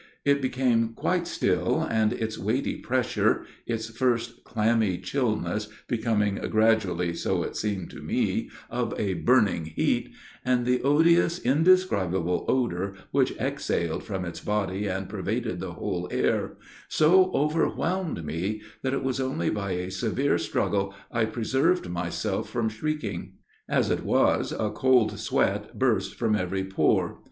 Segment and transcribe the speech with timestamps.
[0.25, 7.43] It became quite still, and its weighty pressure its first clammy chillness becoming gradually (so
[7.43, 10.11] it seemed to me) of a burning heat
[10.43, 16.57] and the odious, indescribable odor which exhaled from its body and pervaded the whole air
[16.89, 22.69] so overwhelmed me, that it was only by a severe struggle I preserved myself from
[22.69, 23.33] shrieking.
[23.69, 27.19] As it was, a cold sweat burst from every pore.